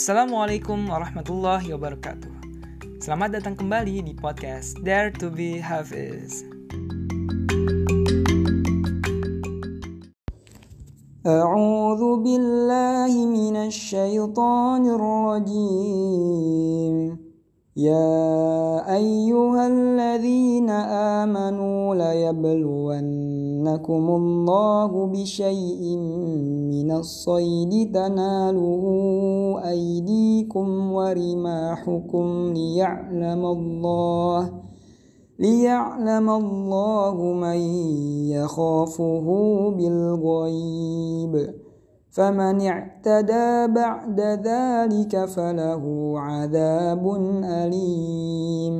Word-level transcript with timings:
Assalamualaikum 0.00 0.88
warahmatullahi 0.88 1.76
wabarakatuh. 1.76 2.32
Selamat 3.04 3.36
datang 3.36 3.52
kembali 3.52 4.00
di 4.00 4.16
podcast 4.16 4.80
Dare 4.80 5.12
to 5.20 5.28
be 5.28 5.60
Hafiz. 5.60 6.40
أعوذ 11.26 12.22
بالله 12.22 13.12
من 13.26 13.66
الشيطان 13.66 14.82
الرجيم 14.94 16.96
يا 17.76 18.14
أيها 18.94 19.66
الذين 19.66 20.70
آمنوا 21.20 21.94
ليبلونكم 23.61 24.05
الله 24.09 24.91
بشيء 25.13 25.97
من 26.73 26.91
الصيد 26.91 27.93
تناله 27.93 28.83
أيديكم 29.69 30.67
ورماحكم 30.91 32.53
ليعلم 32.53 33.45
الله 33.45 34.41
ليعلم 35.39 36.29
الله 36.29 37.15
من 37.33 37.59
يخافه 38.33 39.27
بالغيب 39.77 41.33
فمن 42.11 42.55
اعتدى 42.61 43.49
بعد 43.73 44.19
ذلك 44.19 45.13
فله 45.25 45.83
عذاب 46.17 47.03
أليم 47.45 48.77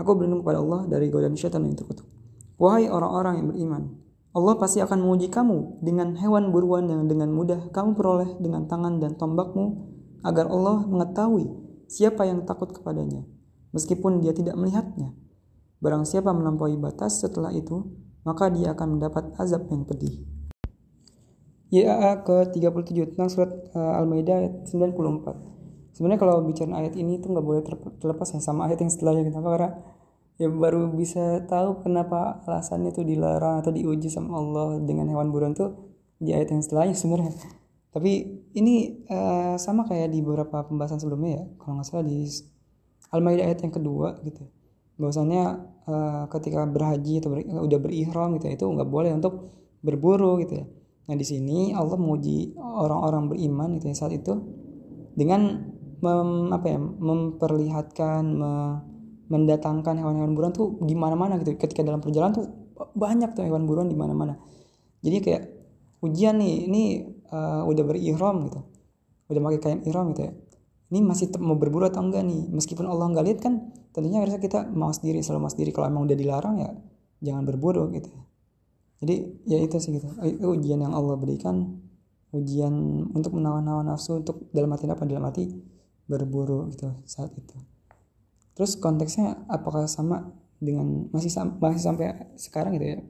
Aku 0.00 0.16
berlindung 0.16 0.40
kepada 0.40 0.64
Allah 0.64 0.88
dari 0.88 1.12
godaan 1.12 1.36
syaitan 1.36 1.60
yang 1.60 1.76
terkutuk. 1.76 2.19
Wahai 2.60 2.92
orang-orang 2.92 3.40
yang 3.40 3.48
beriman, 3.48 3.82
Allah 4.36 4.54
pasti 4.60 4.84
akan 4.84 5.00
menguji 5.00 5.32
kamu 5.32 5.80
dengan 5.80 6.12
hewan 6.20 6.52
buruan 6.52 6.92
yang 6.92 7.08
dengan 7.08 7.32
mudah 7.32 7.72
kamu 7.72 7.96
peroleh 7.96 8.36
dengan 8.36 8.68
tangan 8.68 9.00
dan 9.00 9.16
tombakmu 9.16 9.88
agar 10.20 10.44
Allah 10.52 10.84
mengetahui 10.84 11.48
siapa 11.88 12.28
yang 12.28 12.44
takut 12.44 12.68
kepadanya, 12.68 13.24
meskipun 13.72 14.20
dia 14.20 14.36
tidak 14.36 14.60
melihatnya. 14.60 15.16
Barang 15.80 16.04
siapa 16.04 16.36
melampaui 16.36 16.76
batas 16.76 17.24
setelah 17.24 17.48
itu, 17.48 17.96
maka 18.28 18.52
dia 18.52 18.76
akan 18.76 19.00
mendapat 19.00 19.32
azab 19.40 19.64
yang 19.72 19.88
pedih. 19.88 20.20
YAA 21.72 22.20
ke-37 22.28 23.16
tentang 23.16 23.30
surat 23.32 23.50
uh, 23.72 23.96
Al-Maidah 24.04 24.36
ayat 24.36 24.54
94. 24.68 25.96
Sebenarnya 25.96 26.20
kalau 26.20 26.44
bicara 26.44 26.76
ayat 26.76 26.92
ini 26.92 27.24
itu 27.24 27.32
nggak 27.32 27.46
boleh 27.46 27.64
terlepas 27.96 28.28
ya 28.36 28.42
sama 28.44 28.68
ayat 28.68 28.84
yang 28.84 28.92
setelahnya 28.92 29.32
kenapa 29.32 29.48
karena 29.48 29.70
ya 30.40 30.48
baru 30.48 30.88
bisa 30.96 31.44
tahu 31.44 31.84
kenapa 31.84 32.40
alasannya 32.48 32.96
itu 32.96 33.04
dilarang 33.04 33.60
atau 33.60 33.68
diuji 33.68 34.08
sama 34.08 34.40
Allah 34.40 34.80
dengan 34.80 35.04
hewan 35.12 35.28
buruan 35.28 35.52
tuh 35.52 35.92
di 36.16 36.32
ayat 36.32 36.56
yang 36.56 36.64
setelahnya 36.64 36.96
sebenarnya. 36.96 37.36
Tapi 37.92 38.12
ini 38.56 39.04
uh, 39.10 39.60
sama 39.60 39.84
kayak 39.84 40.14
di 40.14 40.24
beberapa 40.24 40.64
pembahasan 40.64 41.02
sebelumnya 41.02 41.42
ya, 41.42 41.44
kalau 41.60 41.76
nggak 41.76 41.86
salah 41.86 42.06
di 42.06 42.24
Al-Maidah 43.12 43.44
ayat 43.44 43.60
yang 43.66 43.74
kedua 43.74 44.16
gitu. 44.24 44.48
Bahwasannya 44.96 45.44
uh, 45.90 46.24
ketika 46.32 46.64
berhaji 46.64 47.20
atau 47.20 47.34
ber, 47.34 47.44
udah 47.44 47.78
berihram 47.82 48.38
gitu 48.40 48.46
ya, 48.48 48.52
itu 48.56 48.64
nggak 48.64 48.88
boleh 48.88 49.10
untuk 49.12 49.52
berburu 49.84 50.40
gitu 50.40 50.64
ya 50.64 50.66
Nah 51.10 51.18
di 51.18 51.26
sini 51.26 51.74
Allah 51.74 51.98
menguji 51.98 52.54
orang-orang 52.54 53.34
beriman 53.34 53.74
itu 53.74 53.90
ya 53.90 53.98
saat 53.98 54.14
itu 54.14 54.30
dengan 55.18 55.66
mem, 55.98 56.54
apa 56.54 56.66
ya 56.70 56.78
memperlihatkan 56.78 58.22
me, 58.30 58.52
mendatangkan 59.30 59.96
hewan-hewan 60.02 60.34
buruan 60.34 60.52
tuh 60.52 60.76
di 60.82 60.98
mana-mana 60.98 61.38
gitu. 61.38 61.54
Ketika 61.54 61.86
dalam 61.86 62.02
perjalanan 62.02 62.34
tuh 62.34 62.46
banyak 62.98 63.32
tuh 63.32 63.46
hewan 63.46 63.64
buruan 63.64 63.86
di 63.86 63.94
mana-mana. 63.94 64.36
Jadi 65.00 65.16
kayak 65.22 65.42
ujian 66.02 66.36
nih 66.42 66.54
ini 66.66 66.82
uh, 67.30 67.62
udah 67.64 67.84
berihram 67.86 68.50
gitu. 68.50 68.60
Udah 69.30 69.40
pakai 69.46 69.60
kain 69.62 69.80
ihram 69.86 70.10
gitu 70.12 70.26
ya. 70.28 70.32
Ini 70.90 71.06
masih 71.06 71.30
mau 71.38 71.54
berburu 71.54 71.86
atau 71.86 72.02
enggak 72.02 72.26
nih? 72.26 72.50
Meskipun 72.50 72.82
Allah 72.90 73.06
nggak 73.14 73.24
lihat 73.30 73.38
kan 73.38 73.70
tentunya 73.90 74.22
harusnya 74.22 74.38
kita 74.42 74.70
mau 74.70 74.90
sendiri 74.94 75.22
selalu 75.22 75.40
mau 75.46 75.52
sendiri 75.52 75.70
kalau 75.74 75.90
emang 75.90 76.06
udah 76.06 76.16
dilarang 76.18 76.56
ya 76.62 76.70
jangan 77.20 77.42
berburu 77.42 77.90
gitu 77.94 78.10
jadi 79.02 79.14
ya 79.46 79.58
itu 79.58 79.76
sih 79.82 79.98
gitu 79.98 80.08
itu 80.22 80.46
ujian 80.46 80.78
yang 80.78 80.94
Allah 80.94 81.18
berikan 81.18 81.82
ujian 82.30 82.74
untuk 83.10 83.34
menawan 83.34 83.66
hawa 83.66 83.82
nafsu 83.82 84.22
untuk 84.22 84.46
dalam 84.54 84.70
hati 84.70 84.86
apa 84.86 85.02
dalam 85.02 85.26
hati 85.26 85.50
berburu 86.06 86.70
gitu 86.70 86.86
saat 87.02 87.34
itu 87.34 87.58
terus 88.60 88.76
konteksnya 88.76 89.40
apakah 89.48 89.88
sama 89.88 90.36
dengan 90.60 91.08
masih 91.16 91.32
sam 91.32 91.56
masih 91.56 91.80
sampai 91.80 92.12
sekarang 92.36 92.76
gitu 92.76 92.86
ya? 92.92 93.00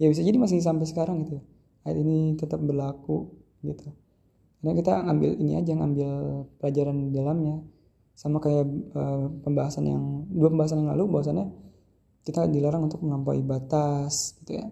Ya 0.00 0.06
bisa 0.08 0.24
jadi 0.24 0.40
masih 0.40 0.64
sampai 0.64 0.88
sekarang 0.88 1.28
gitu 1.28 1.44
ayat 1.88 1.98
ini 2.04 2.36
tetap 2.36 2.60
berlaku 2.60 3.32
gitu. 3.64 3.88
Karena 4.60 4.72
kita 4.76 4.92
ngambil 5.08 5.30
ini 5.40 5.52
aja 5.56 5.72
ngambil 5.72 6.10
pelajaran 6.60 6.96
di 7.08 7.10
dalamnya. 7.16 7.56
Sama 8.18 8.42
kayak 8.42 8.66
uh, 8.98 9.30
pembahasan 9.46 9.86
yang 9.88 10.26
dua 10.28 10.50
pembahasan 10.50 10.82
yang 10.82 10.90
lalu 10.92 11.04
bahwasannya 11.08 11.46
kita 12.26 12.50
dilarang 12.50 12.90
untuk 12.90 13.00
melampaui 13.00 13.40
batas 13.46 14.36
gitu 14.42 14.60
ya. 14.60 14.66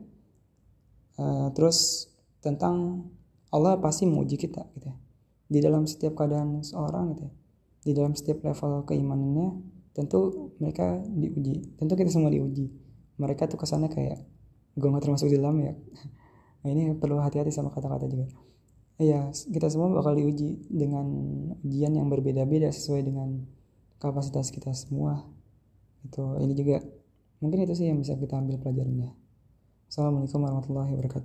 Uh, 1.17 1.49
terus 1.57 2.11
tentang 2.45 3.09
Allah 3.55 3.79
pasti 3.79 4.05
menguji 4.05 4.37
kita 4.37 4.67
gitu 4.77 4.91
ya. 4.91 4.97
Di 5.47 5.59
dalam 5.63 5.87
setiap 5.87 6.19
keadaan 6.19 6.67
seorang 6.67 7.15
gitu 7.15 7.23
ya. 7.31 7.33
Di 7.87 7.93
dalam 7.95 8.13
setiap 8.19 8.43
level 8.43 8.83
keimanannya 8.83 9.76
tentu 9.97 10.53
mereka 10.61 11.01
diuji 11.01 11.81
tentu 11.81 11.97
kita 11.97 12.13
semua 12.13 12.29
diuji 12.29 12.69
mereka 13.17 13.49
tuh 13.49 13.57
kesannya 13.57 13.89
kayak 13.89 14.21
gue 14.77 14.89
gak 14.93 15.03
termasuk 15.09 15.33
di 15.33 15.41
dalam 15.41 15.57
ya 15.65 15.73
nah 16.61 16.69
ini 16.69 16.93
perlu 17.01 17.17
hati-hati 17.25 17.49
sama 17.49 17.73
kata-kata 17.73 18.05
juga 18.05 18.29
Iya, 18.97 19.29
kita 19.29 19.69
semua 19.69 19.93
bakal 19.93 20.17
diuji 20.17 20.73
dengan 20.73 21.05
ujian 21.61 21.93
yang 21.93 22.09
berbeda-beda 22.09 22.73
sesuai 22.73 23.05
dengan 23.05 23.45
kapasitas 24.01 24.49
kita 24.49 24.73
semua. 24.73 25.21
Itu 26.01 26.41
ini 26.41 26.57
juga 26.57 26.81
mungkin 27.45 27.69
itu 27.69 27.77
sih 27.77 27.93
yang 27.93 28.01
bisa 28.01 28.17
kita 28.17 28.41
ambil 28.41 28.57
pelajarannya. 28.57 29.13
Assalamualaikum 29.93 30.41
warahmatullahi 30.41 30.97
wabarakatuh. 30.97 31.25